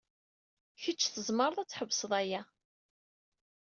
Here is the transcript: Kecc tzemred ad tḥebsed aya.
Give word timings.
Kecc 0.81 1.01
tzemred 1.13 1.57
ad 1.59 1.69
tḥebsed 1.69 2.11
aya. 2.21 2.41